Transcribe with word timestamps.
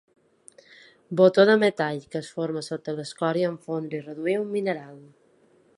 Botó 1.19 1.43
de 1.49 1.57
metall 1.63 1.99
que 2.15 2.23
es 2.23 2.31
forma 2.39 2.65
sota 2.69 2.97
l'escòria 3.01 3.53
en 3.53 3.61
fondre 3.67 3.99
i 4.01 4.05
reduir 4.09 4.39
un 4.45 4.49
mineral. 4.57 4.97